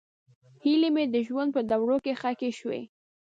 [0.63, 2.81] هیلې مې د ژوند په دوړو کې ښخې شوې.